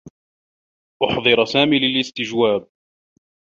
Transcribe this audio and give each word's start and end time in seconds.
أُحضر 1.03 1.45
سامي 1.45 1.79
للاستجواب. 1.79 2.67